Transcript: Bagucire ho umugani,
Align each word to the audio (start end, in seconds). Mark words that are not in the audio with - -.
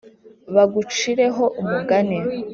Bagucire 0.55 1.25
ho 1.35 1.45
umugani, 1.61 2.17